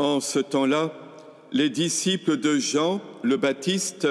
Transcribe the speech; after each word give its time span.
En 0.00 0.20
ce 0.20 0.38
temps-là, 0.38 0.94
les 1.52 1.68
disciples 1.68 2.38
de 2.38 2.56
Jean 2.56 3.02
le 3.22 3.36
Baptiste 3.36 4.08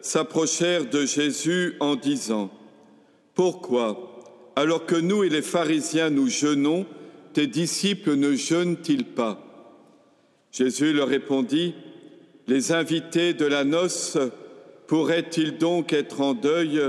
s'approchèrent 0.00 0.88
de 0.88 1.04
Jésus 1.04 1.74
en 1.80 1.96
disant, 1.96 2.48
Pourquoi, 3.34 4.20
alors 4.54 4.86
que 4.86 4.94
nous 4.94 5.24
et 5.24 5.28
les 5.28 5.42
pharisiens 5.42 6.10
nous 6.10 6.28
jeûnons, 6.28 6.86
tes 7.32 7.48
disciples 7.48 8.14
ne 8.14 8.36
jeûnent-ils 8.36 9.04
pas? 9.04 9.44
Jésus 10.52 10.92
leur 10.92 11.08
répondit, 11.08 11.74
Les 12.46 12.70
invités 12.70 13.34
de 13.34 13.46
la 13.46 13.64
noce 13.64 14.18
pourraient-ils 14.86 15.58
donc 15.58 15.92
être 15.92 16.20
en 16.20 16.34
deuil 16.34 16.80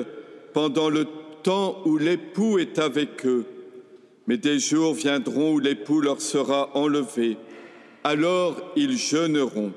pendant 0.53 0.91
le 0.91 1.07
temps 1.41 1.81
où 1.85 1.97
l'époux 1.97 2.59
est 2.59 2.77
avec 2.77 3.25
eux? 3.25 3.45
Mais 4.27 4.37
des 4.37 4.59
jours 4.59 4.93
viendront 4.93 5.53
où 5.53 5.59
l'époux 5.59 6.01
leur 6.01 6.21
sera 6.21 6.69
enlevé, 6.77 7.37
alors 8.03 8.55
ils 8.75 8.97
jeûneront. 8.97 9.71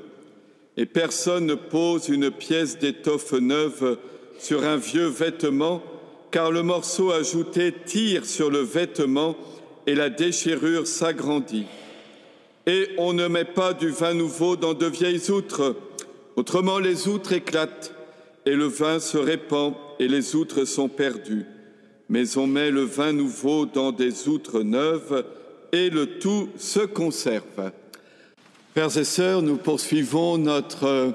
Et 0.77 0.87
personne 0.87 1.47
ne 1.47 1.55
pose 1.55 2.09
une 2.09 2.31
pièce 2.31 2.79
d'étoffe 2.79 3.33
neuve 3.33 3.99
sur 4.39 4.65
un 4.65 4.77
vieux 4.77 5.07
vêtement, 5.07 5.83
car 6.31 6.51
le 6.51 6.63
morceau 6.63 7.13
ajouté 7.13 7.73
tire 7.73 8.27
sur 8.27 8.51
le 8.51 8.61
vêtement 8.61 9.37
et 9.87 9.95
la 9.95 10.11
déchirure 10.11 10.87
s'agrandit. 10.87 11.67
Et 12.67 12.89
on 12.99 13.13
ne 13.13 13.29
met 13.29 13.45
pas 13.45 13.73
du 13.73 13.91
vin 13.91 14.13
nouveau 14.13 14.57
dans 14.57 14.75
de 14.75 14.87
vieilles 14.87 15.31
outres, 15.31 15.77
autrement 16.35 16.79
les 16.79 17.09
outres 17.09 17.33
éclatent 17.33 17.95
et 18.45 18.55
le 18.55 18.67
vin 18.67 18.99
se 18.99 19.19
répand 19.19 19.75
et 19.99 20.09
les 20.09 20.35
outres 20.35 20.65
sont 20.65 20.89
perdues. 20.89 21.47
Mais 22.09 22.37
on 22.37 22.47
met 22.47 22.71
le 22.71 22.83
vin 22.83 23.13
nouveau 23.13 23.67
dans 23.67 23.93
des 23.93 24.29
outres 24.29 24.63
neuves 24.63 25.25
et 25.73 25.91
le 25.91 26.19
tout 26.19 26.49
se 26.57 26.81
conserve. 26.81 27.73
Pères 28.77 28.99
et 28.99 29.05
sœurs, 29.05 29.41
nous 29.41 29.57
poursuivons 29.57 30.37
notre 30.37 31.15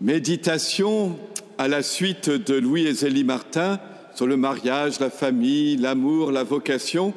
méditation 0.00 1.18
à 1.58 1.68
la 1.68 1.82
suite 1.82 2.30
de 2.30 2.54
Louis 2.54 2.86
et 2.86 2.94
Zélie 2.94 3.24
Martin 3.24 3.78
sur 4.14 4.26
le 4.26 4.38
mariage, 4.38 4.98
la 4.98 5.10
famille, 5.10 5.76
l'amour, 5.76 6.32
la 6.32 6.44
vocation 6.44 7.12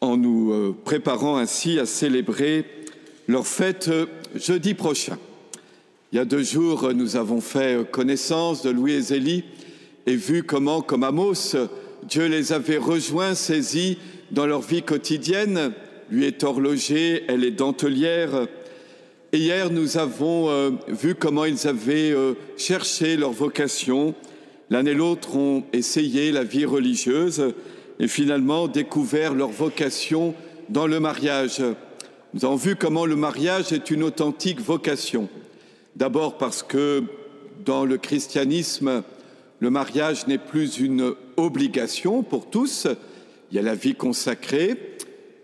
en 0.00 0.16
nous 0.16 0.54
euh, 0.54 0.74
préparant 0.86 1.36
ainsi 1.36 1.78
à 1.78 1.84
célébrer 1.84 2.64
leur 3.28 3.46
fête 3.46 3.88
euh, 3.88 4.06
jeudi 4.34 4.72
prochain. 4.72 5.18
Il 6.10 6.16
y 6.16 6.18
a 6.18 6.24
deux 6.24 6.42
jours, 6.42 6.94
nous 6.94 7.16
avons 7.16 7.42
fait 7.42 7.76
euh, 7.76 7.84
connaissance 7.84 8.62
de 8.62 8.70
Louis 8.70 8.94
et 8.94 9.02
Zélie 9.02 9.44
et 10.06 10.16
vu 10.16 10.44
comment, 10.44 10.80
comme 10.80 11.04
Amos, 11.04 11.56
Dieu 12.08 12.24
les 12.28 12.54
avait 12.54 12.78
rejoints, 12.78 13.34
saisis 13.34 13.98
dans 14.30 14.46
leur 14.46 14.62
vie 14.62 14.82
quotidienne. 14.82 15.74
Lui 16.10 16.26
est 16.26 16.44
horloger, 16.44 17.24
elle 17.28 17.44
est 17.44 17.50
dentelière. 17.50 18.46
Et 19.32 19.38
hier, 19.38 19.70
nous 19.70 19.96
avons 19.96 20.76
vu 20.88 21.14
comment 21.14 21.44
ils 21.44 21.66
avaient 21.66 22.14
cherché 22.56 23.16
leur 23.16 23.32
vocation. 23.32 24.14
L'un 24.70 24.86
et 24.86 24.94
l'autre 24.94 25.36
ont 25.36 25.64
essayé 25.72 26.30
la 26.32 26.44
vie 26.44 26.64
religieuse 26.64 27.52
et 27.98 28.08
finalement 28.08 28.68
découvert 28.68 29.34
leur 29.34 29.50
vocation 29.50 30.34
dans 30.68 30.86
le 30.86 31.00
mariage. 31.00 31.62
Nous 32.32 32.44
avons 32.44 32.56
vu 32.56 32.76
comment 32.76 33.06
le 33.06 33.16
mariage 33.16 33.72
est 33.72 33.90
une 33.90 34.02
authentique 34.02 34.60
vocation. 34.60 35.28
D'abord 35.96 36.38
parce 36.38 36.62
que 36.62 37.04
dans 37.64 37.84
le 37.84 37.98
christianisme, 37.98 39.02
le 39.60 39.70
mariage 39.70 40.26
n'est 40.26 40.38
plus 40.38 40.78
une 40.78 41.14
obligation 41.36 42.22
pour 42.22 42.50
tous. 42.50 42.88
Il 43.50 43.56
y 43.56 43.58
a 43.58 43.62
la 43.62 43.74
vie 43.74 43.94
consacrée, 43.94 44.93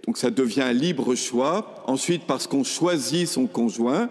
donc 0.07 0.19
ça 0.19 0.31
devient 0.31 0.63
un 0.63 0.73
libre 0.73 1.15
choix. 1.15 1.85
Ensuite, 1.87 2.25
parce 2.27 2.47
qu'on 2.47 2.65
choisit 2.65 3.29
son 3.29 3.47
conjoint, 3.47 4.09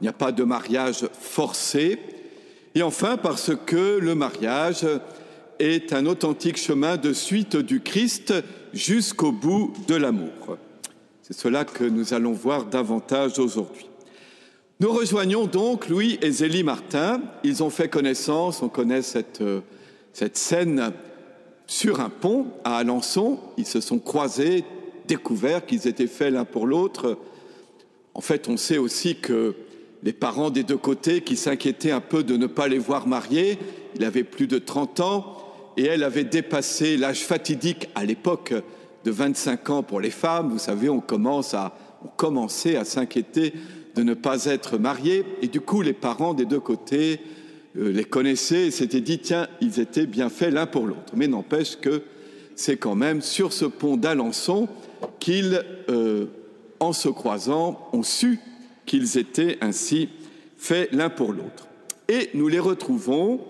il 0.00 0.04
n'y 0.04 0.08
a 0.08 0.12
pas 0.12 0.32
de 0.32 0.44
mariage 0.44 1.06
forcé. 1.20 1.98
Et 2.74 2.82
enfin, 2.82 3.16
parce 3.16 3.52
que 3.66 3.98
le 3.98 4.14
mariage 4.14 4.86
est 5.58 5.92
un 5.92 6.06
authentique 6.06 6.56
chemin 6.56 6.96
de 6.96 7.12
suite 7.12 7.56
du 7.56 7.80
Christ 7.80 8.34
jusqu'au 8.72 9.32
bout 9.32 9.72
de 9.88 9.94
l'amour. 9.94 10.56
C'est 11.22 11.36
cela 11.36 11.64
que 11.64 11.84
nous 11.84 12.14
allons 12.14 12.32
voir 12.32 12.64
davantage 12.66 13.38
aujourd'hui. 13.38 13.86
Nous 14.80 14.92
rejoignons 14.92 15.46
donc 15.46 15.88
Louis 15.88 16.18
et 16.22 16.30
Zélie 16.30 16.62
Martin. 16.62 17.20
Ils 17.42 17.62
ont 17.64 17.70
fait 17.70 17.88
connaissance, 17.88 18.62
on 18.62 18.68
connaît 18.68 19.02
cette, 19.02 19.42
cette 20.12 20.36
scène 20.36 20.92
sur 21.66 22.00
un 22.00 22.10
pont 22.10 22.46
à 22.64 22.76
Alençon. 22.76 23.40
Ils 23.56 23.66
se 23.66 23.80
sont 23.80 23.98
croisés, 23.98 24.64
découverts 25.08 25.66
qu'ils 25.66 25.88
étaient 25.88 26.06
faits 26.06 26.32
l'un 26.32 26.44
pour 26.44 26.66
l'autre. 26.66 27.18
En 28.14 28.20
fait, 28.20 28.48
on 28.48 28.56
sait 28.56 28.78
aussi 28.78 29.16
que 29.16 29.56
les 30.04 30.12
parents 30.12 30.50
des 30.50 30.62
deux 30.62 30.76
côtés 30.76 31.22
qui 31.22 31.34
s'inquiétaient 31.34 31.90
un 31.90 32.00
peu 32.00 32.22
de 32.22 32.36
ne 32.36 32.46
pas 32.46 32.68
les 32.68 32.78
voir 32.78 33.08
mariés, 33.08 33.58
il 33.96 34.04
avait 34.04 34.22
plus 34.22 34.46
de 34.46 34.58
30 34.58 35.00
ans, 35.00 35.36
et 35.76 35.84
elle 35.84 36.04
avait 36.04 36.24
dépassé 36.24 36.96
l'âge 36.96 37.24
fatidique 37.24 37.88
à 37.96 38.04
l'époque 38.04 38.54
de 39.04 39.10
25 39.10 39.70
ans 39.70 39.82
pour 39.82 40.00
les 40.00 40.10
femmes. 40.10 40.50
Vous 40.50 40.58
savez, 40.58 40.88
on 40.88 41.00
commence 41.00 41.54
à 41.54 41.76
on 42.04 42.08
commençait 42.08 42.76
à 42.76 42.84
s'inquiéter 42.84 43.52
de 43.94 44.02
ne 44.02 44.14
pas 44.14 44.44
être 44.44 44.78
mariés 44.78 45.24
et 45.42 45.48
du 45.48 45.60
coup 45.60 45.82
les 45.82 45.92
parents 45.92 46.34
des 46.34 46.44
deux 46.44 46.60
côtés 46.60 47.20
euh, 47.76 47.90
les 47.90 48.04
connaissaient 48.04 48.68
et 48.68 48.70
s'étaient 48.70 49.00
dit 49.00 49.18
tiens 49.18 49.48
ils 49.60 49.80
étaient 49.80 50.06
bien 50.06 50.28
faits 50.28 50.52
l'un 50.52 50.66
pour 50.66 50.86
l'autre. 50.86 51.12
Mais 51.16 51.26
n'empêche 51.26 51.76
que 51.76 52.02
c'est 52.54 52.76
quand 52.76 52.94
même 52.94 53.20
sur 53.20 53.52
ce 53.52 53.64
pont 53.64 53.96
d'Alençon 53.96 54.68
qu'ils, 55.20 55.64
euh, 55.88 56.26
en 56.80 56.92
se 56.92 57.08
croisant, 57.08 57.88
ont 57.92 58.02
su 58.02 58.38
qu'ils 58.86 59.18
étaient 59.18 59.58
ainsi 59.60 60.08
faits 60.56 60.90
l'un 60.92 61.10
pour 61.10 61.32
l'autre. 61.32 61.68
Et 62.08 62.30
nous 62.34 62.48
les 62.48 62.58
retrouvons 62.58 63.40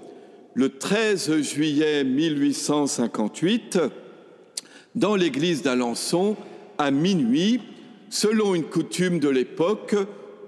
le 0.54 0.70
13 0.70 1.40
juillet 1.42 2.04
1858 2.04 3.78
dans 4.94 5.14
l'église 5.14 5.62
d'Alençon 5.62 6.36
à 6.78 6.90
minuit, 6.90 7.60
selon 8.10 8.54
une 8.54 8.64
coutume 8.64 9.20
de 9.20 9.28
l'époque, 9.28 9.94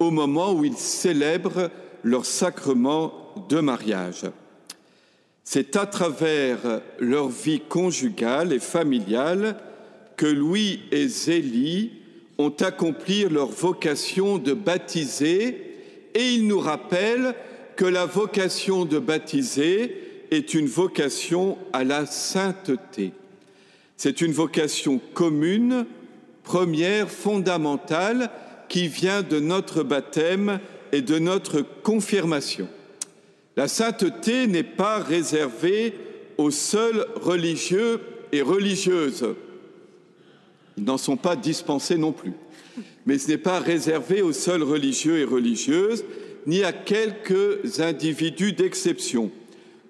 au 0.00 0.10
moment 0.10 0.52
où 0.52 0.64
ils 0.64 0.76
célèbrent 0.76 1.70
leur 2.02 2.24
sacrement 2.24 3.12
de 3.48 3.60
mariage. 3.60 4.24
C'est 5.44 5.76
à 5.76 5.86
travers 5.86 6.80
leur 6.98 7.28
vie 7.28 7.60
conjugale 7.60 8.52
et 8.52 8.60
familiale 8.60 9.56
que 10.20 10.26
Louis 10.26 10.80
et 10.92 11.08
Zélie 11.08 11.92
ont 12.36 12.52
accompli 12.60 13.24
leur 13.24 13.46
vocation 13.46 14.36
de 14.36 14.52
baptiser 14.52 15.62
et 16.12 16.32
ils 16.34 16.46
nous 16.46 16.58
rappellent 16.58 17.34
que 17.74 17.86
la 17.86 18.04
vocation 18.04 18.84
de 18.84 18.98
baptiser 18.98 19.96
est 20.30 20.52
une 20.52 20.66
vocation 20.66 21.56
à 21.72 21.84
la 21.84 22.04
sainteté. 22.04 23.12
C'est 23.96 24.20
une 24.20 24.32
vocation 24.32 25.00
commune, 25.14 25.86
première, 26.44 27.10
fondamentale, 27.10 28.30
qui 28.68 28.88
vient 28.88 29.22
de 29.22 29.40
notre 29.40 29.82
baptême 29.82 30.60
et 30.92 31.00
de 31.00 31.18
notre 31.18 31.62
confirmation. 31.82 32.68
La 33.56 33.68
sainteté 33.68 34.46
n'est 34.48 34.64
pas 34.64 34.98
réservée 34.98 35.94
aux 36.36 36.50
seuls 36.50 37.06
religieux 37.22 38.02
et 38.32 38.42
religieuses. 38.42 39.24
N'en 40.80 40.98
sont 40.98 41.16
pas 41.16 41.36
dispensés 41.36 41.98
non 41.98 42.12
plus. 42.12 42.32
Mais 43.06 43.18
ce 43.18 43.28
n'est 43.28 43.38
pas 43.38 43.60
réservé 43.60 44.22
aux 44.22 44.32
seuls 44.32 44.62
religieux 44.62 45.18
et 45.18 45.24
religieuses, 45.24 46.04
ni 46.46 46.64
à 46.64 46.72
quelques 46.72 47.80
individus 47.80 48.52
d'exception. 48.52 49.30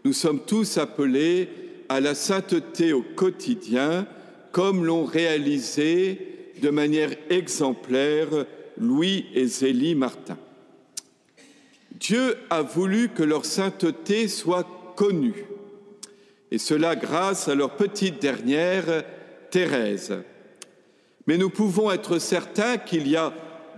Nous 0.05 0.12
sommes 0.12 0.41
tous 0.45 0.78
appelés 0.78 1.49
à 1.89 2.01
la 2.01 2.15
sainteté 2.15 2.93
au 2.93 3.03
quotidien, 3.03 4.06
comme 4.53 4.84
l'ont 4.84 5.05
réalisé 5.05 6.53
de 6.61 6.71
manière 6.71 7.11
exemplaire 7.28 8.47
Louis 8.78 9.27
et 9.34 9.47
Zélie 9.47 9.95
Martin. 9.95 10.39
Dieu 11.95 12.37
a 12.48 12.63
voulu 12.63 13.10
que 13.10 13.22
leur 13.22 13.45
sainteté 13.45 14.27
soit 14.27 14.66
connue, 14.97 15.45
et 16.51 16.59
cela 16.59 16.97
grâce 16.97 17.48
à 17.48 17.54
leur 17.54 17.77
petite 17.77 18.21
dernière, 18.21 19.04
Thérèse. 19.51 20.15
Mais 21.30 21.38
nous 21.38 21.48
pouvons 21.48 21.92
être 21.92 22.18
certains 22.18 22.77
qu'il 22.77 23.06
y 23.06 23.15
a 23.15 23.32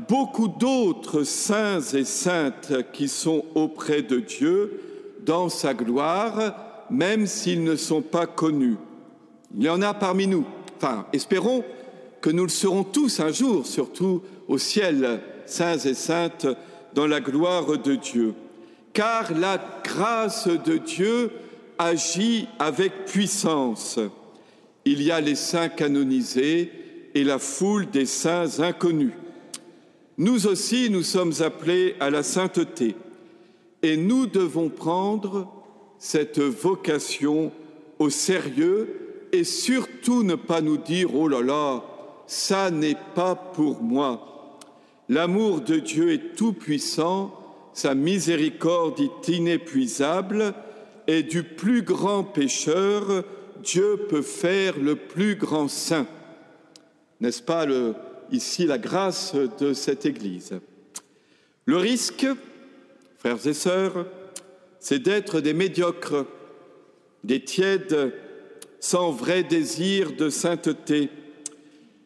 beaucoup 0.09 0.49
d'autres 0.49 1.23
saints 1.23 1.83
et 1.83 2.05
saintes 2.05 2.73
qui 2.95 3.09
sont 3.09 3.45
auprès 3.55 4.01
de 4.01 4.21
Dieu 4.21 4.81
dans 5.27 5.51
sa 5.51 5.75
gloire, 5.75 6.87
même 6.89 7.27
s'ils 7.27 7.63
ne 7.63 7.77
sont 7.77 8.01
pas 8.01 8.25
connus. 8.25 8.79
Il 9.55 9.65
y 9.65 9.69
en 9.69 9.83
a 9.83 9.93
parmi 9.93 10.27
nous. 10.27 10.47
Enfin, 10.79 11.05
espérons 11.13 11.63
que 12.23 12.31
nous 12.31 12.45
le 12.45 12.49
serons 12.49 12.85
tous 12.85 13.21
un 13.21 13.33
jour, 13.33 13.67
surtout 13.67 14.23
au 14.49 14.57
ciel, 14.57 15.21
saints 15.45 15.77
et 15.77 15.93
saintes, 15.93 16.47
dans 16.95 17.07
la 17.07 17.21
gloire 17.21 17.77
de 17.77 17.97
Dieu. 17.97 18.33
Car 18.95 19.31
la 19.39 19.61
grâce 19.85 20.49
de 20.49 20.79
Dieu 20.79 21.31
agit 21.79 22.49
avec 22.59 23.05
puissance. 23.05 23.99
Il 24.87 25.03
y 25.03 25.11
a 25.11 25.21
les 25.21 25.35
saints 25.35 25.69
canonisés 25.69 26.73
et 27.15 27.25
la 27.25 27.39
foule 27.39 27.91
des 27.91 28.07
saints 28.07 28.61
inconnus. 28.61 29.13
nous 30.19 30.47
aussi 30.47 30.91
nous 30.91 31.03
sommes 31.03 31.33
appelés 31.41 31.95
à 32.01 32.11
la 32.11 32.23
sainteté 32.23 32.95
et 33.83 33.97
nous 33.97 34.27
devons 34.27 34.69
prendre 34.69 35.53
cette 35.99 36.41
vocation 36.41 37.53
au 37.99 38.11
sérieux 38.11 39.29
et 39.33 39.45
surtout 39.45 40.23
ne 40.23 40.35
pas 40.35 40.61
nous 40.61 40.77
dire 40.77 41.15
oh 41.15 41.29
là 41.29 41.43
là, 41.43 41.83
ça 42.27 42.71
n'est 42.71 42.99
pas 43.15 43.35
pour 43.35 43.83
moi. 43.83 44.59
L'amour 45.09 45.61
de 45.61 45.77
Dieu 45.77 46.13
est 46.13 46.37
tout 46.37 46.53
puissant, 46.53 47.35
sa 47.73 47.95
miséricorde 47.95 49.01
est 49.01 49.29
inépuisable 49.29 50.55
et 51.07 51.23
du 51.23 51.43
plus 51.43 51.83
grand 51.83 52.25
pécheur, 52.25 53.25
Dieu 53.63 54.07
peut 54.09 54.23
faire 54.23 54.79
le 54.79 54.97
plus 54.97 55.37
grand 55.37 55.69
saint. 55.69 56.07
N'est-ce 57.23 57.43
pas 57.43 57.69
ici 58.33 58.67
la 58.67 58.79
grâce 58.79 59.37
de 59.61 59.75
cette 59.75 60.07
Église 60.07 60.59
Le 61.67 61.77
risque, 61.77 62.27
frères 63.17 63.47
et 63.47 63.55
sœurs, 63.55 64.07
c'est 64.81 64.99
d'être 64.99 65.39
des 65.39 65.55
médiocres, 65.55 66.27
des 67.23 67.45
tièdes, 67.45 68.13
sans 68.81 69.13
vrai 69.13 69.45
désir 69.45 70.17
de 70.17 70.31
sainteté. 70.31 71.11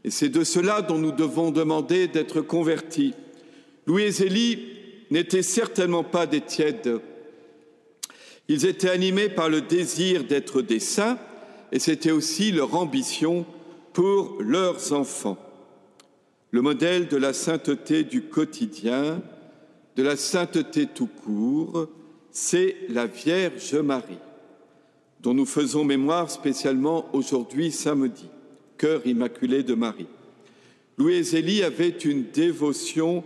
Et 0.05 0.11
c'est 0.11 0.29
de 0.29 0.45
cela 0.45 0.83
dont 0.83 0.99
nous 0.99 1.13
devons 1.13 1.51
demander 1.51 2.09
d'être 2.09 2.43
convertis. 2.43 3.15
Louis 3.87 4.03
et 4.03 4.11
Zélie 4.11 4.69
n'étaient 5.11 5.41
certainement 5.41 6.05
pas 6.05 6.27
des 6.27 6.43
tièdes. 6.43 7.01
Ils 8.49 8.67
étaient 8.67 8.91
animés 8.91 9.31
par 9.31 9.49
le 9.49 9.63
désir 9.63 10.25
d'être 10.25 10.61
des 10.61 10.79
saints 10.79 11.19
et 11.73 11.79
c'était 11.79 12.11
aussi 12.11 12.53
leur 12.53 12.75
ambition 12.75 13.47
pour 13.97 14.37
leurs 14.41 14.93
enfants. 14.93 15.39
Le 16.51 16.61
modèle 16.61 17.09
de 17.09 17.17
la 17.17 17.33
sainteté 17.33 18.05
du 18.05 18.25
quotidien, 18.25 19.23
de 19.97 20.03
la 20.03 20.17
sainteté 20.17 20.85
tout 20.85 21.07
court, 21.07 21.89
c'est 22.31 22.77
la 22.91 23.07
Vierge 23.07 23.75
Marie, 23.77 24.19
dont 25.23 25.33
nous 25.33 25.47
faisons 25.47 25.83
mémoire 25.83 26.31
spécialement 26.31 27.07
aujourd'hui 27.15 27.73
samedi, 27.73 28.29
cœur 28.77 29.07
immaculé 29.07 29.63
de 29.63 29.73
Marie. 29.73 30.09
Louis 30.99 31.15
et 31.15 31.23
Zélie 31.23 31.63
avaient 31.63 31.89
une 31.89 32.25
dévotion 32.25 33.25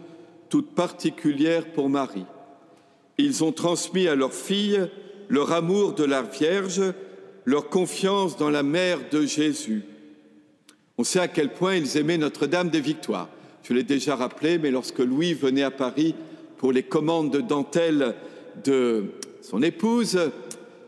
toute 0.50 0.76
particulière 0.76 1.72
pour 1.72 1.90
Marie. 1.90 2.26
Ils 3.18 3.42
ont 3.42 3.50
transmis 3.50 4.06
à 4.06 4.14
leur 4.14 4.32
fille 4.32 4.88
leur 5.28 5.50
amour 5.50 5.94
de 5.94 6.04
la 6.04 6.22
Vierge, 6.22 6.94
leur 7.44 7.68
confiance 7.70 8.36
dans 8.36 8.50
la 8.50 8.62
mère 8.62 9.00
de 9.10 9.22
Jésus. 9.26 9.82
On 11.00 11.04
sait 11.04 11.20
à 11.20 11.28
quel 11.28 11.48
point 11.48 11.76
ils 11.76 11.96
aimaient 11.96 12.18
Notre-Dame 12.18 12.68
des 12.68 12.82
Victoires. 12.82 13.30
Je 13.62 13.72
l'ai 13.72 13.84
déjà 13.84 14.16
rappelé, 14.16 14.58
mais 14.58 14.70
lorsque 14.70 14.98
Louis 14.98 15.32
venait 15.32 15.62
à 15.62 15.70
Paris 15.70 16.14
pour 16.58 16.72
les 16.72 16.82
commandes 16.82 17.32
de 17.32 17.40
dentelle 17.40 18.14
de 18.62 19.04
son 19.40 19.62
épouse, 19.62 20.20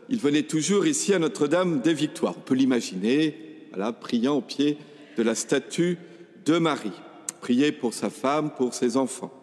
il 0.09 0.19
venait 0.19 0.43
toujours 0.43 0.85
ici 0.85 1.15
à 1.15 1.17
Notre-Dame 1.17 1.81
des 1.81 1.95
Victoires. 1.95 2.35
On 2.37 2.41
peut 2.41 2.53
l'imaginer, 2.53 3.65
voilà, 3.71 3.91
priant 3.91 4.35
au 4.35 4.41
pied 4.41 4.77
de 5.17 5.23
la 5.23 5.33
statue 5.33 5.97
de 6.45 6.59
Marie, 6.59 6.91
prier 7.41 7.71
pour 7.71 7.95
sa 7.95 8.11
femme, 8.11 8.51
pour 8.55 8.75
ses 8.75 8.97
enfants. 8.97 9.33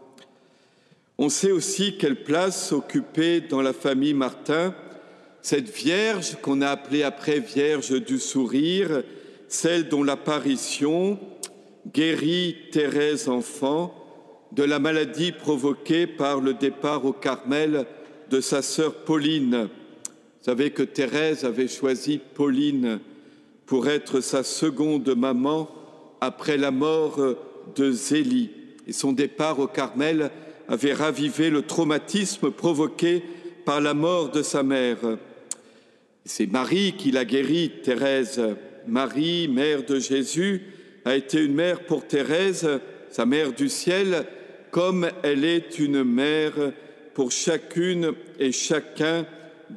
On 1.18 1.30
sait 1.30 1.50
aussi 1.50 1.98
quelle 1.98 2.22
place 2.22 2.70
occupait 2.70 3.40
dans 3.40 3.60
la 3.60 3.72
famille 3.72 4.14
Martin 4.14 4.72
cette 5.42 5.74
Vierge 5.74 6.36
qu'on 6.42 6.62
a 6.62 6.68
appelée 6.68 7.02
après 7.02 7.40
Vierge 7.40 7.90
du 7.90 8.20
sourire, 8.20 9.02
celle 9.50 9.88
dont 9.88 10.04
l'apparition 10.04 11.18
guérit 11.92 12.56
Thérèse 12.70 13.28
enfant 13.28 13.92
de 14.52 14.62
la 14.62 14.78
maladie 14.78 15.32
provoquée 15.32 16.06
par 16.06 16.40
le 16.40 16.54
départ 16.54 17.04
au 17.04 17.12
Carmel 17.12 17.84
de 18.30 18.40
sa 18.40 18.62
sœur 18.62 18.94
Pauline. 18.94 19.64
Vous 19.64 20.44
savez 20.44 20.70
que 20.70 20.84
Thérèse 20.84 21.44
avait 21.44 21.68
choisi 21.68 22.20
Pauline 22.34 23.00
pour 23.66 23.88
être 23.88 24.20
sa 24.20 24.44
seconde 24.44 25.12
maman 25.16 25.68
après 26.20 26.56
la 26.56 26.70
mort 26.70 27.20
de 27.74 27.90
Zélie. 27.90 28.50
Et 28.86 28.92
son 28.92 29.12
départ 29.12 29.58
au 29.58 29.66
Carmel 29.66 30.30
avait 30.68 30.94
ravivé 30.94 31.50
le 31.50 31.62
traumatisme 31.62 32.52
provoqué 32.52 33.24
par 33.64 33.80
la 33.80 33.94
mort 33.94 34.30
de 34.30 34.42
sa 34.42 34.62
mère. 34.62 34.98
C'est 36.24 36.46
Marie 36.46 36.94
qui 36.96 37.10
l'a 37.10 37.24
guérie, 37.24 37.72
Thérèse. 37.82 38.40
Marie, 38.90 39.48
mère 39.48 39.84
de 39.84 39.98
Jésus, 39.98 40.62
a 41.04 41.16
été 41.16 41.42
une 41.42 41.54
mère 41.54 41.86
pour 41.86 42.06
Thérèse, 42.06 42.68
sa 43.10 43.24
mère 43.24 43.52
du 43.52 43.68
ciel, 43.68 44.26
comme 44.70 45.08
elle 45.22 45.44
est 45.44 45.78
une 45.78 46.04
mère 46.04 46.72
pour 47.14 47.32
chacune 47.32 48.12
et 48.38 48.52
chacun 48.52 49.26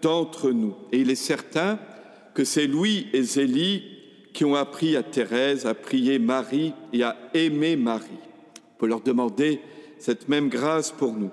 d'entre 0.02 0.52
nous. 0.52 0.76
Et 0.92 1.00
il 1.00 1.10
est 1.10 1.16
certain 1.16 1.80
que 2.34 2.44
c'est 2.44 2.68
Louis 2.68 3.08
et 3.14 3.22
Zélie 3.22 3.84
qui 4.34 4.46
ont 4.46 4.56
appris 4.56 4.96
à 4.96 5.04
Thérèse 5.04 5.66
à 5.66 5.76
prier 5.76 6.18
Marie 6.20 6.74
et 6.92 7.04
à 7.04 7.16
aimer 7.34 7.76
Marie. 7.76 8.08
On 8.58 8.80
peut 8.80 8.88
leur 8.88 9.02
demander 9.02 9.60
cette 10.00 10.28
même 10.28 10.50
grâce 10.50 10.92
pour 10.92 11.14
nous. 11.14 11.32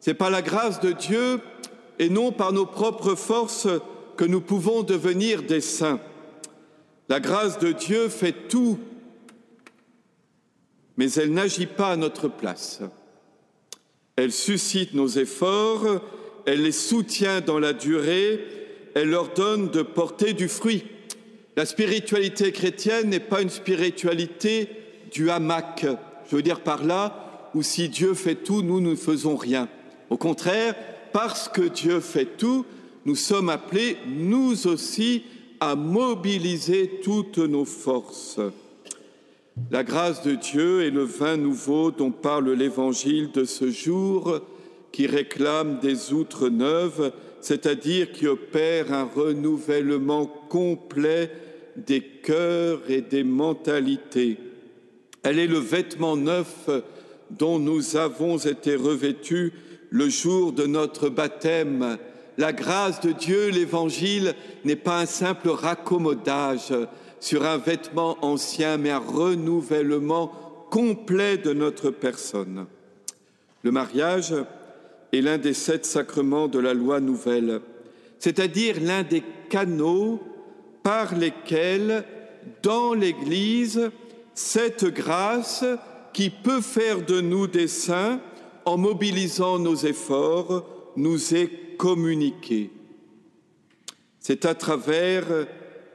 C'est 0.00 0.14
par 0.14 0.30
la 0.30 0.42
grâce 0.42 0.80
de 0.80 0.92
Dieu 0.92 1.40
et 1.98 2.08
non 2.08 2.32
par 2.32 2.52
nos 2.52 2.66
propres 2.66 3.14
forces 3.14 3.68
que 4.16 4.24
nous 4.24 4.40
pouvons 4.40 4.82
devenir 4.82 5.42
des 5.42 5.60
saints. 5.60 6.00
La 7.08 7.20
grâce 7.20 7.58
de 7.58 7.72
Dieu 7.72 8.08
fait 8.08 8.48
tout, 8.48 8.78
mais 10.96 11.12
elle 11.12 11.32
n'agit 11.32 11.66
pas 11.66 11.92
à 11.92 11.96
notre 11.96 12.28
place. 12.28 12.80
Elle 14.16 14.32
suscite 14.32 14.94
nos 14.94 15.08
efforts, 15.08 16.00
elle 16.46 16.62
les 16.62 16.72
soutient 16.72 17.40
dans 17.40 17.58
la 17.58 17.72
durée, 17.72 18.40
elle 18.94 19.10
leur 19.10 19.34
donne 19.34 19.70
de 19.70 19.82
porter 19.82 20.32
du 20.32 20.48
fruit. 20.48 20.84
La 21.56 21.66
spiritualité 21.66 22.52
chrétienne 22.52 23.10
n'est 23.10 23.20
pas 23.20 23.42
une 23.42 23.50
spiritualité 23.50 24.68
du 25.12 25.30
hamac. 25.30 25.86
Je 26.30 26.36
veux 26.36 26.42
dire 26.42 26.60
par 26.60 26.84
là, 26.84 27.50
ou 27.54 27.62
si 27.62 27.88
Dieu 27.88 28.14
fait 28.14 28.36
tout, 28.36 28.62
nous 28.62 28.80
ne 28.80 28.94
faisons 28.94 29.36
rien. 29.36 29.68
Au 30.10 30.16
contraire, 30.16 30.74
parce 31.12 31.48
que 31.48 31.62
Dieu 31.62 32.00
fait 32.00 32.36
tout, 32.36 32.64
nous 33.04 33.14
sommes 33.14 33.48
appelés, 33.48 33.96
nous 34.06 34.66
aussi, 34.66 35.24
à 35.60 35.76
mobiliser 35.76 37.00
toutes 37.02 37.38
nos 37.38 37.64
forces. 37.64 38.40
La 39.70 39.84
grâce 39.84 40.22
de 40.22 40.34
Dieu 40.34 40.82
est 40.82 40.90
le 40.90 41.04
vin 41.04 41.36
nouveau 41.36 41.90
dont 41.90 42.10
parle 42.10 42.50
l'Évangile 42.52 43.30
de 43.32 43.44
ce 43.44 43.70
jour, 43.70 44.40
qui 44.90 45.06
réclame 45.06 45.78
des 45.80 46.12
outres 46.12 46.48
neuves, 46.48 47.12
c'est-à-dire 47.40 48.12
qui 48.12 48.26
opère 48.26 48.92
un 48.92 49.04
renouvellement 49.04 50.26
complet 50.48 51.30
des 51.76 52.00
cœurs 52.00 52.80
et 52.88 53.00
des 53.00 53.24
mentalités. 53.24 54.38
Elle 55.22 55.38
est 55.38 55.46
le 55.46 55.58
vêtement 55.58 56.16
neuf 56.16 56.68
dont 57.30 57.58
nous 57.58 57.96
avons 57.96 58.38
été 58.38 58.76
revêtus 58.76 59.52
le 59.90 60.08
jour 60.08 60.52
de 60.52 60.66
notre 60.66 61.08
baptême. 61.08 61.98
La 62.36 62.52
grâce 62.52 63.00
de 63.00 63.12
Dieu, 63.12 63.48
l'Évangile, 63.48 64.34
n'est 64.64 64.76
pas 64.76 65.00
un 65.00 65.06
simple 65.06 65.50
raccommodage 65.50 66.74
sur 67.20 67.44
un 67.44 67.58
vêtement 67.58 68.18
ancien, 68.22 68.76
mais 68.76 68.90
un 68.90 68.98
renouvellement 68.98 70.32
complet 70.70 71.38
de 71.38 71.52
notre 71.52 71.90
personne. 71.90 72.66
Le 73.62 73.70
mariage 73.70 74.34
est 75.12 75.20
l'un 75.20 75.38
des 75.38 75.54
sept 75.54 75.86
sacrements 75.86 76.48
de 76.48 76.58
la 76.58 76.74
loi 76.74 77.00
nouvelle, 77.00 77.60
c'est-à-dire 78.18 78.76
l'un 78.80 79.04
des 79.04 79.22
canaux 79.48 80.20
par 80.82 81.14
lesquels, 81.14 82.04
dans 82.62 82.92
l'Église, 82.92 83.90
cette 84.34 84.84
grâce 84.84 85.64
qui 86.12 86.30
peut 86.30 86.60
faire 86.60 87.02
de 87.02 87.20
nous 87.20 87.46
des 87.46 87.68
saints 87.68 88.20
en 88.64 88.76
mobilisant 88.76 89.58
nos 89.58 89.76
efforts, 89.76 90.66
nous 90.96 91.34
est 91.34 91.76
communiqué. 91.76 92.70
C'est 94.20 94.44
à 94.44 94.54
travers 94.54 95.24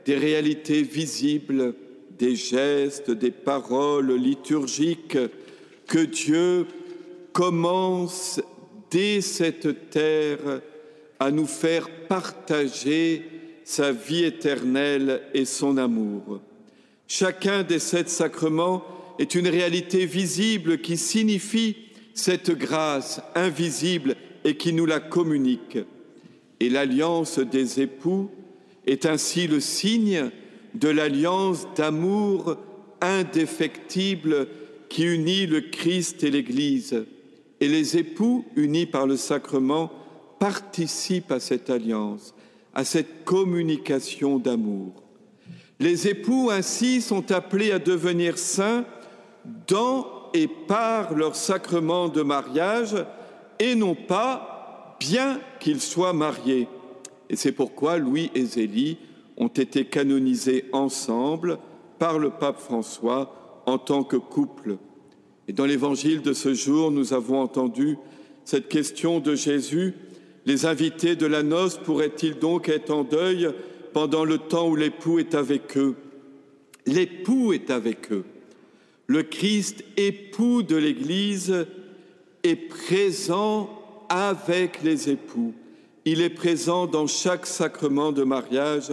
des 0.05 0.15
réalités 0.15 0.81
visibles, 0.81 1.73
des 2.17 2.35
gestes, 2.35 3.11
des 3.11 3.31
paroles 3.31 4.13
liturgiques 4.13 5.17
que 5.87 5.99
Dieu 5.99 6.67
commence 7.33 8.41
dès 8.91 9.21
cette 9.21 9.89
terre 9.89 10.61
à 11.19 11.31
nous 11.31 11.47
faire 11.47 11.89
partager 12.07 13.23
sa 13.63 13.91
vie 13.91 14.23
éternelle 14.23 15.21
et 15.33 15.45
son 15.45 15.77
amour. 15.77 16.41
Chacun 17.07 17.63
des 17.63 17.79
sept 17.79 18.09
sacrements 18.09 18.83
est 19.19 19.35
une 19.35 19.47
réalité 19.47 20.05
visible 20.05 20.79
qui 20.79 20.97
signifie 20.97 21.75
cette 22.13 22.51
grâce 22.51 23.21
invisible 23.35 24.15
et 24.43 24.55
qui 24.55 24.73
nous 24.73 24.85
la 24.85 24.99
communique. 24.99 25.77
Et 26.59 26.69
l'alliance 26.69 27.39
des 27.39 27.81
époux 27.81 28.29
est 28.85 29.05
ainsi 29.05 29.47
le 29.47 29.59
signe 29.59 30.31
de 30.73 30.89
l'alliance 30.89 31.67
d'amour 31.75 32.57
indéfectible 33.01 34.47
qui 34.89 35.03
unit 35.03 35.45
le 35.45 35.61
Christ 35.61 36.23
et 36.23 36.31
l'Église. 36.31 37.05
Et 37.61 37.67
les 37.67 37.97
époux, 37.97 38.45
unis 38.55 38.85
par 38.85 39.05
le 39.05 39.17
sacrement, 39.17 39.91
participent 40.39 41.31
à 41.31 41.39
cette 41.39 41.69
alliance, 41.69 42.33
à 42.73 42.83
cette 42.83 43.25
communication 43.25 44.39
d'amour. 44.39 45.03
Les 45.79 46.07
époux 46.07 46.49
ainsi 46.49 47.01
sont 47.01 47.31
appelés 47.31 47.71
à 47.71 47.79
devenir 47.79 48.37
saints 48.37 48.85
dans 49.67 50.07
et 50.33 50.47
par 50.47 51.13
leur 51.15 51.35
sacrement 51.35 52.09
de 52.09 52.21
mariage 52.21 52.95
et 53.59 53.75
non 53.75 53.95
pas 53.95 54.97
bien 54.99 55.39
qu'ils 55.59 55.81
soient 55.81 56.13
mariés. 56.13 56.67
Et 57.29 57.35
c'est 57.35 57.51
pourquoi 57.51 57.97
Louis 57.97 58.31
et 58.33 58.45
Zélie 58.45 58.97
ont 59.37 59.47
été 59.47 59.85
canonisés 59.85 60.65
ensemble 60.71 61.59
par 61.99 62.17
le 62.17 62.31
pape 62.31 62.59
François 62.59 63.63
en 63.65 63.77
tant 63.77 64.03
que 64.03 64.17
couple. 64.17 64.77
Et 65.47 65.53
dans 65.53 65.65
l'évangile 65.65 66.21
de 66.21 66.33
ce 66.33 66.53
jour, 66.53 66.91
nous 66.91 67.13
avons 67.13 67.41
entendu 67.41 67.97
cette 68.45 68.67
question 68.67 69.19
de 69.19 69.35
Jésus. 69.35 69.93
Les 70.45 70.65
invités 70.65 71.15
de 71.15 71.25
la 71.25 71.43
noce 71.43 71.77
pourraient-ils 71.77 72.39
donc 72.39 72.69
être 72.69 72.91
en 72.91 73.03
deuil 73.03 73.49
pendant 73.93 74.25
le 74.25 74.37
temps 74.37 74.67
où 74.69 74.75
l'époux 74.75 75.19
est 75.19 75.35
avec 75.35 75.77
eux? 75.77 75.95
L'époux 76.85 77.53
est 77.53 77.69
avec 77.69 78.11
eux. 78.11 78.25
Le 79.07 79.23
Christ, 79.23 79.83
époux 79.97 80.63
de 80.63 80.75
l'Église, 80.75 81.65
est 82.43 82.55
présent 82.55 83.69
avec 84.09 84.81
les 84.83 85.09
époux. 85.09 85.53
Il 86.05 86.21
est 86.21 86.29
présent 86.29 86.87
dans 86.87 87.07
chaque 87.07 87.45
sacrement 87.45 88.11
de 88.11 88.23
mariage 88.23 88.91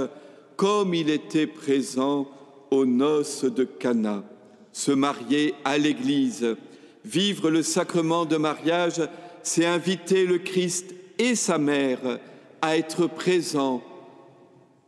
comme 0.56 0.94
il 0.94 1.10
était 1.10 1.46
présent 1.46 2.28
aux 2.70 2.86
noces 2.86 3.44
de 3.44 3.64
Cana. 3.64 4.24
Se 4.72 4.92
marier 4.92 5.54
à 5.64 5.78
l'Église, 5.78 6.56
vivre 7.04 7.50
le 7.50 7.62
sacrement 7.62 8.24
de 8.26 8.36
mariage, 8.36 9.00
c'est 9.42 9.64
inviter 9.64 10.26
le 10.26 10.38
Christ 10.38 10.94
et 11.18 11.34
sa 11.34 11.58
mère 11.58 12.18
à 12.60 12.76
être 12.76 13.06
présents 13.06 13.82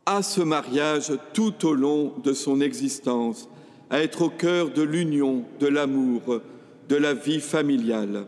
à 0.04 0.22
ce 0.22 0.40
mariage 0.40 1.12
tout 1.34 1.66
au 1.66 1.74
long 1.74 2.14
de 2.24 2.32
son 2.32 2.60
existence, 2.60 3.48
à 3.90 4.02
être 4.02 4.22
au 4.22 4.30
cœur 4.30 4.70
de 4.70 4.82
l'union, 4.82 5.44
de 5.60 5.66
l'amour, 5.66 6.40
de 6.88 6.96
la 6.96 7.12
vie 7.12 7.40
familiale. 7.40 8.26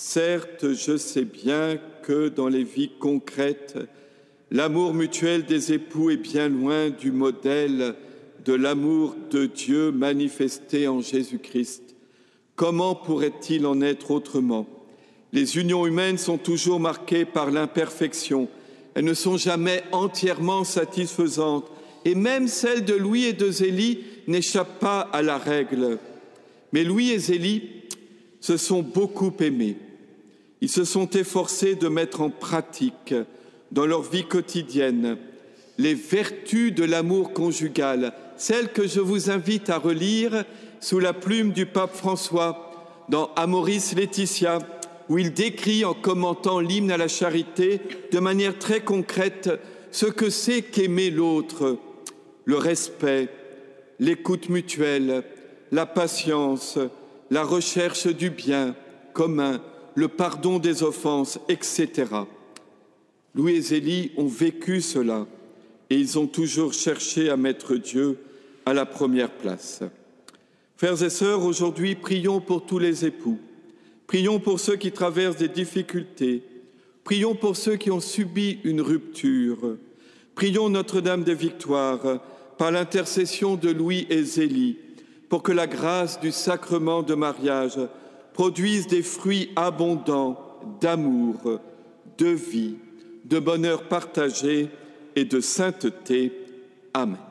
Certes, 0.00 0.74
je 0.74 0.96
sais 0.96 1.24
bien 1.24 1.76
que 2.04 2.28
dans 2.28 2.46
les 2.46 2.62
vies 2.62 2.92
concrètes, 3.00 3.76
l'amour 4.52 4.94
mutuel 4.94 5.44
des 5.44 5.72
époux 5.72 6.10
est 6.10 6.16
bien 6.16 6.48
loin 6.48 6.88
du 6.88 7.10
modèle 7.10 7.96
de 8.44 8.52
l'amour 8.52 9.16
de 9.32 9.46
Dieu 9.46 9.90
manifesté 9.90 10.86
en 10.86 11.00
Jésus-Christ. 11.00 11.96
Comment 12.54 12.94
pourrait-il 12.94 13.66
en 13.66 13.80
être 13.80 14.12
autrement? 14.12 14.68
Les 15.32 15.58
unions 15.58 15.84
humaines 15.84 16.16
sont 16.16 16.38
toujours 16.38 16.78
marquées 16.78 17.24
par 17.24 17.50
l'imperfection, 17.50 18.48
elles 18.94 19.04
ne 19.04 19.14
sont 19.14 19.36
jamais 19.36 19.82
entièrement 19.90 20.62
satisfaisantes, 20.62 21.68
et 22.04 22.14
même 22.14 22.46
celle 22.46 22.84
de 22.84 22.94
Louis 22.94 23.24
et 23.24 23.32
de 23.32 23.50
Zélie 23.50 24.04
n'échappe 24.28 24.78
pas 24.78 25.00
à 25.00 25.22
la 25.22 25.38
règle. 25.38 25.98
Mais 26.72 26.84
Louis 26.84 27.10
et 27.10 27.18
Zélie 27.18 27.64
se 28.40 28.56
sont 28.56 28.82
beaucoup 28.82 29.32
aimés. 29.40 29.76
Ils 30.60 30.68
se 30.68 30.84
sont 30.84 31.08
efforcés 31.10 31.74
de 31.74 31.88
mettre 31.88 32.20
en 32.20 32.30
pratique 32.30 33.14
dans 33.70 33.86
leur 33.86 34.02
vie 34.02 34.24
quotidienne 34.24 35.18
les 35.78 35.94
vertus 35.94 36.74
de 36.74 36.84
l'amour 36.84 37.32
conjugal, 37.32 38.12
celles 38.36 38.72
que 38.72 38.86
je 38.86 39.00
vous 39.00 39.30
invite 39.30 39.70
à 39.70 39.78
relire 39.78 40.44
sous 40.80 40.98
la 40.98 41.12
plume 41.12 41.52
du 41.52 41.66
pape 41.66 41.94
François 41.94 43.04
dans 43.08 43.30
Amoris 43.36 43.94
Laetitia, 43.94 44.58
où 45.08 45.18
il 45.18 45.32
décrit 45.32 45.84
en 45.84 45.94
commentant 45.94 46.60
l'hymne 46.60 46.90
à 46.90 46.96
la 46.96 47.08
charité 47.08 47.80
de 48.12 48.18
manière 48.18 48.58
très 48.58 48.80
concrète 48.80 49.50
ce 49.90 50.06
que 50.06 50.28
c'est 50.28 50.62
qu'aimer 50.62 51.10
l'autre, 51.10 51.78
le 52.44 52.56
respect, 52.56 53.28
l'écoute 54.00 54.48
mutuelle, 54.48 55.22
la 55.72 55.86
patience, 55.86 56.78
la 57.30 57.44
recherche 57.44 58.06
du 58.06 58.30
bien 58.30 58.74
commun, 59.12 59.62
le 59.98 60.06
pardon 60.06 60.60
des 60.60 60.84
offenses, 60.84 61.40
etc. 61.48 61.90
Louis 63.34 63.56
et 63.56 63.60
Zélie 63.60 64.12
ont 64.16 64.28
vécu 64.28 64.80
cela 64.80 65.26
et 65.90 65.96
ils 65.96 66.20
ont 66.20 66.28
toujours 66.28 66.72
cherché 66.72 67.30
à 67.30 67.36
mettre 67.36 67.74
Dieu 67.74 68.18
à 68.64 68.74
la 68.74 68.86
première 68.86 69.32
place. 69.32 69.80
Frères 70.76 71.02
et 71.02 71.10
sœurs, 71.10 71.44
aujourd'hui, 71.44 71.96
prions 71.96 72.40
pour 72.40 72.64
tous 72.64 72.78
les 72.78 73.06
époux 73.06 73.40
Prions 74.06 74.38
pour 74.38 74.60
ceux 74.60 74.76
qui 74.76 74.92
traversent 74.92 75.36
des 75.36 75.48
difficultés. 75.48 76.42
Prions 77.04 77.34
pour 77.34 77.56
ceux 77.56 77.76
qui 77.76 77.90
ont 77.90 78.00
subi 78.00 78.58
une 78.64 78.80
rupture. 78.80 79.76
Prions 80.34 80.70
Notre-Dame 80.70 81.24
de 81.24 81.32
Victoire 81.32 82.20
par 82.56 82.70
l'intercession 82.70 83.56
de 83.56 83.68
Louis 83.68 84.06
et 84.08 84.22
Zélie 84.22 84.78
pour 85.28 85.42
que 85.42 85.52
la 85.52 85.66
grâce 85.66 86.20
du 86.20 86.30
sacrement 86.30 87.02
de 87.02 87.14
mariage 87.14 87.78
produise 88.38 88.86
des 88.86 89.02
fruits 89.02 89.50
abondants 89.56 90.38
d'amour, 90.80 91.58
de 92.18 92.28
vie, 92.28 92.76
de 93.24 93.40
bonheur 93.40 93.88
partagé 93.88 94.70
et 95.16 95.24
de 95.24 95.40
sainteté. 95.40 96.32
Amen. 96.94 97.27